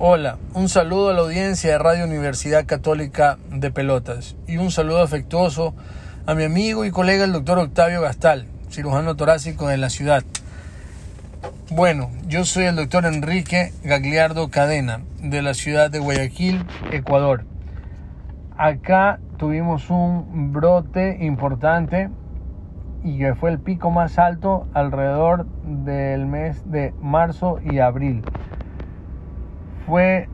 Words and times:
Hola, 0.00 0.38
un 0.54 0.68
saludo 0.68 1.10
a 1.10 1.12
la 1.12 1.20
audiencia 1.20 1.70
de 1.70 1.78
Radio 1.78 2.04
Universidad 2.04 2.66
Católica 2.66 3.38
de 3.50 3.70
Pelotas 3.70 4.34
y 4.48 4.56
un 4.56 4.72
saludo 4.72 5.00
afectuoso 5.00 5.72
a 6.26 6.34
mi 6.34 6.42
amigo 6.42 6.84
y 6.84 6.90
colega 6.90 7.22
el 7.22 7.32
doctor 7.32 7.60
Octavio 7.60 8.00
Gastal, 8.00 8.46
cirujano 8.70 9.14
torácico 9.14 9.68
de 9.68 9.76
la 9.76 9.90
ciudad. 9.90 10.24
Bueno, 11.70 12.10
yo 12.26 12.44
soy 12.44 12.64
el 12.64 12.74
doctor 12.74 13.06
Enrique 13.06 13.72
Gagliardo 13.84 14.50
Cadena 14.50 15.00
de 15.22 15.42
la 15.42 15.54
ciudad 15.54 15.92
de 15.92 16.00
Guayaquil, 16.00 16.66
Ecuador. 16.90 17.44
Acá 18.56 19.20
tuvimos 19.36 19.90
un 19.90 20.52
brote 20.52 21.18
importante 21.20 22.10
y 23.04 23.18
que 23.18 23.36
fue 23.36 23.50
el 23.52 23.60
pico 23.60 23.92
más 23.92 24.18
alto 24.18 24.66
alrededor 24.74 25.46
del 25.62 26.26
mes 26.26 26.68
de 26.68 26.92
marzo 27.00 27.60
y 27.62 27.78
abril 27.78 28.24
fue 29.86 30.28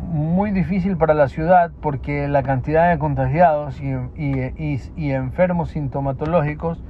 muy 0.00 0.50
difícil 0.50 0.96
para 0.96 1.14
la 1.14 1.28
ciudad 1.28 1.70
porque 1.80 2.28
la 2.28 2.42
cantidad 2.42 2.90
de 2.90 2.98
contagiados 2.98 3.80
y, 3.80 5.12
enfermos 5.12 5.70
sintomatológicos 5.70 6.82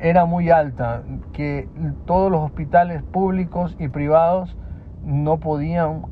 era 0.00 0.24
muy 0.24 0.50
alta, 0.50 1.02
que 1.32 1.68
todos 2.06 2.30
los 2.30 2.40
hospitales 2.40 3.02
públicos 3.02 3.76
y 3.78 3.88
privados 3.88 4.56
no 5.04 5.38
podían 5.38 6.06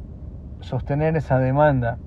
sostener 0.60 1.16
esa 1.16 1.38
demanda, 1.38 1.98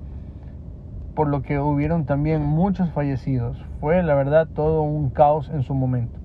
por 1.16 1.28
lo 1.28 1.42
que 1.42 1.60
hubieron 1.60 2.06
también 2.06 2.44
muchos 2.44 2.92
fallecidos. 2.92 3.64
Fue 3.80 4.04
la 4.04 4.14
verdad 4.14 4.48
todo 4.48 4.84
un 4.84 5.10
caos 5.10 5.50
en 5.50 5.64
su 5.64 5.74
momento. 5.74 6.20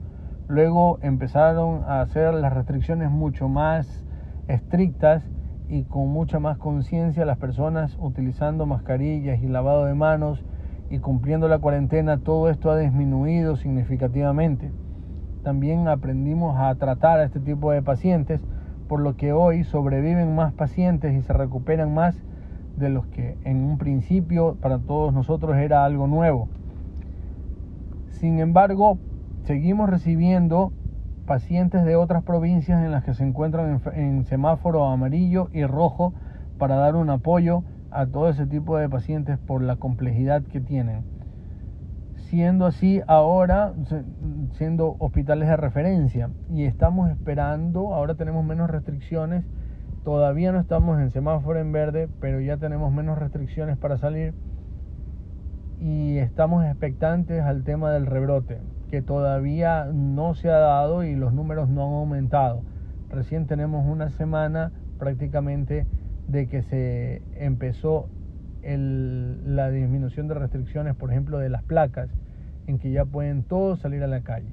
Luego 0.49 0.99
empezaron 1.01 1.85
a 1.85 2.03
hacer 2.03 2.35
las 2.35 2.53
restricciones 2.53 3.11
mucho 3.11 3.49
más 3.49 4.05
estrictas 4.49 5.23
y 5.69 5.85
con 5.85 6.09
mucha 6.09 6.39
más 6.39 6.59
conciencia 6.59 7.25
las 7.25 7.39
personas 7.39 7.97
utilizando 7.99 8.67
mascarillas 8.67 9.43
y 9.43 9.49
lavado 9.49 9.85
de 9.85 9.95
manos 9.95 10.45
y 10.91 10.99
cumpliendo 11.01 11.49
la 11.49 11.59
cuarentena, 11.59 12.19
todo 12.19 12.49
esto 12.51 12.71
ha 12.71 12.79
disminuido 12.79 13.57
significativamente. 13.57 14.71
También 15.43 15.89
aprendimos 15.89 16.57
a 16.59 16.75
tratar 16.77 17.19
a 17.19 17.25
este 17.25 17.41
tipo 17.41 17.73
de 17.73 17.83
pacientes, 17.83 18.41
por 18.89 19.01
lo 19.01 19.17
que 19.17 19.33
hoy 19.33 19.65
sobreviven 19.65 20.35
más 20.37 20.53
pacientes 20.53 21.15
y 21.15 21.23
se 21.23 21.33
recuperan 21.33 21.93
más 21.93 22.17
de 22.77 22.89
los 22.89 23.07
que 23.07 23.37
en 23.45 23.65
un 23.65 23.79
principio 23.79 24.57
para 24.61 24.79
todos 24.79 25.13
nosotros 25.13 25.57
era 25.57 25.85
algo 25.85 26.07
nuevo. 26.07 26.49
Sin 28.11 28.39
embargo, 28.39 28.99
seguimos 29.45 29.91
recibiendo 29.91 30.73
pacientes 31.27 31.85
de 31.85 31.97
otras 31.97 32.23
provincias 32.23 32.83
en 32.83 32.93
las 32.93 33.05
que 33.05 33.13
se 33.13 33.25
encuentran 33.25 33.83
en, 33.95 34.25
semáforo 34.25 34.87
amarillo 34.87 35.49
y 35.53 35.65
rojo 35.65 36.15
para 36.59 36.77
dar 36.77 36.97
un 36.97 37.11
apoyo 37.11 37.65
a 37.91 38.07
todo 38.07 38.29
ese 38.29 38.47
tipo 38.47 38.79
de 38.79 38.89
pacientes 38.89 39.39
por 39.39 39.63
la 39.63 39.77
complejidad 39.77 40.43
que 40.43 40.61
tienen. 40.61 41.05
Siendo 42.31 42.67
así 42.67 43.03
ahora, 43.07 43.75
siendo 44.53 44.97
hospitales 44.99 45.49
de 45.49 45.57
referencia 45.57 46.31
y 46.51 46.65
estamos 46.65 47.11
esperando, 47.11 47.95
ahora 47.95 48.15
tenemos 48.15 48.45
menos 48.45 48.71
restricciones, 48.71 49.45
todavía 50.05 50.53
no 50.53 50.61
estamos 50.61 50.99
en 51.01 51.11
semáforo 51.11 51.59
en 51.61 51.73
verde, 51.73 52.09
pero 52.21 52.41
ya 52.41 52.57
tenemos 52.57 52.93
menos 52.93 53.19
restricciones 53.19 53.77
para 53.77 53.99
salir 53.99 54.35
y 55.81 56.19
estamos 56.19 56.65
expectantes 56.65 57.43
al 57.43 57.65
tema 57.65 57.91
del 57.91 58.07
rebrote 58.07 58.59
que 58.91 59.03
todavía 59.03 59.87
no 59.93 60.35
se 60.35 60.49
ha 60.49 60.59
dado 60.59 61.05
y 61.05 61.15
los 61.15 61.33
números 61.33 61.69
no 61.69 61.87
han 61.87 61.95
aumentado. 61.95 62.63
Recién 63.11 63.47
tenemos 63.47 63.85
una 63.87 64.11
semana 64.11 64.73
prácticamente 64.99 65.87
de 66.29 66.49
que 66.49 66.63
se 66.63 67.23
empezó 67.35 68.09
la 68.63 69.71
disminución 69.71 70.27
de 70.27 70.35
restricciones, 70.35 70.97
por 70.97 71.13
ejemplo, 71.13 71.39
de 71.39 71.49
las 71.49 71.63
placas, 71.63 72.11
en 72.67 72.79
que 72.79 72.91
ya 72.91 73.05
pueden 73.05 73.45
todos 73.45 73.79
salir 73.79 74.03
a 74.03 74.09
la 74.09 74.23
calle. 74.23 74.51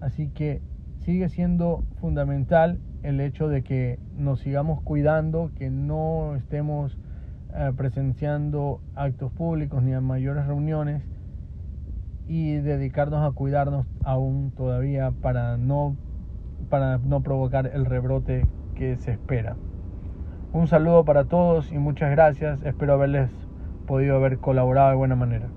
Así 0.00 0.28
que 0.28 0.62
sigue 1.00 1.28
siendo 1.28 1.82
fundamental 2.00 2.78
el 3.02 3.20
hecho 3.20 3.48
de 3.48 3.62
que 3.62 3.98
nos 4.16 4.40
sigamos 4.40 4.82
cuidando, 4.82 5.50
que 5.56 5.70
no 5.70 6.36
estemos 6.36 6.96
eh, 7.54 7.72
presenciando 7.76 8.80
actos 8.94 9.32
públicos 9.32 9.82
ni 9.82 9.92
a 9.92 10.00
mayores 10.00 10.46
reuniones 10.46 11.02
y 12.26 12.56
dedicarnos 12.56 13.26
a 13.26 13.34
cuidarnos 13.34 13.86
aún 14.04 14.52
todavía 14.56 15.12
para 15.22 15.56
no, 15.56 15.96
para 16.68 16.98
no 16.98 17.22
provocar 17.22 17.70
el 17.72 17.86
rebrote 17.86 18.46
que 18.74 18.96
se 18.96 19.12
espera. 19.12 19.56
Un 20.52 20.66
saludo 20.66 21.04
para 21.04 21.24
todos 21.24 21.72
y 21.72 21.78
muchas 21.78 22.10
gracias. 22.10 22.62
Espero 22.62 22.94
haberles 22.94 23.30
podido 23.86 24.16
haber 24.16 24.38
colaborado 24.38 24.90
de 24.90 24.96
buena 24.96 25.16
manera. 25.16 25.48